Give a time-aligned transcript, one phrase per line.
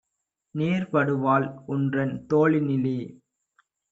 [0.55, 2.97] நேர்படுவாள் உன்றன் தோளினிலே!